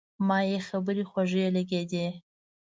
ما 0.27 0.39
یې 0.49 0.59
خبرې 0.67 1.03
خوږې 1.09 1.45
لګېدې. 1.55 2.07